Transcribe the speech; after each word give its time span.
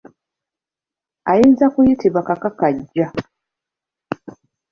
Ayinza 1.31 1.65
kuyitibwa 1.73 2.21
kakakajja. 2.27 3.07